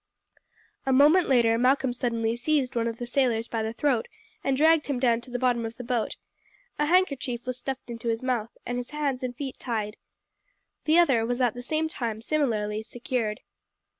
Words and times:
A 0.87 0.91
moment 0.91 1.29
later 1.29 1.59
Malcolm 1.59 1.93
suddenly 1.93 2.35
seized 2.35 2.75
one 2.75 2.87
of 2.87 2.97
the 2.97 3.05
sailors 3.05 3.47
by 3.47 3.61
the 3.61 3.71
throat 3.71 4.07
and 4.43 4.57
dragged 4.57 4.87
him 4.87 4.97
down 4.97 5.21
to 5.21 5.29
the 5.29 5.37
bottom 5.37 5.63
of 5.63 5.77
the 5.77 5.83
boat, 5.83 6.15
a 6.79 6.87
handkerchief 6.87 7.45
was 7.45 7.59
stuffed 7.59 7.87
into 7.87 8.07
his 8.09 8.23
mouth, 8.23 8.49
and 8.65 8.79
his 8.79 8.89
hands 8.89 9.21
and 9.21 9.35
feet 9.35 9.59
tied. 9.59 9.97
The 10.85 10.97
other 10.97 11.23
was 11.23 11.39
at 11.39 11.53
the 11.53 11.61
same 11.61 11.87
time 11.87 12.19
similarly 12.19 12.81
secured. 12.81 13.41